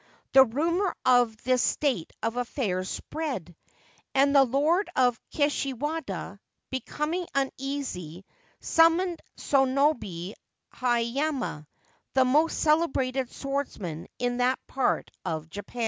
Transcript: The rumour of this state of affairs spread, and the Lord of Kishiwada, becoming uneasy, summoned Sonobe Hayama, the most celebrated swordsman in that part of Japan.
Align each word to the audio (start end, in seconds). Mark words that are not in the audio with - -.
The 0.33 0.43
rumour 0.45 0.95
of 1.05 1.37
this 1.43 1.61
state 1.61 2.11
of 2.23 2.35
affairs 2.35 2.89
spread, 2.89 3.55
and 4.15 4.35
the 4.35 4.45
Lord 4.45 4.89
of 4.95 5.21
Kishiwada, 5.29 6.39
becoming 6.71 7.27
uneasy, 7.35 8.25
summoned 8.61 9.21
Sonobe 9.37 10.33
Hayama, 10.73 11.67
the 12.15 12.25
most 12.25 12.57
celebrated 12.61 13.29
swordsman 13.31 14.07
in 14.17 14.37
that 14.37 14.57
part 14.65 15.11
of 15.23 15.51
Japan. 15.51 15.79